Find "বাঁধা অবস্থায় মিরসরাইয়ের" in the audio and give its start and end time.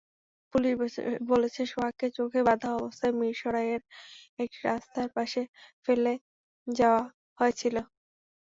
2.47-3.83